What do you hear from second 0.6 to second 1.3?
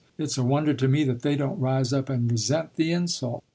to me that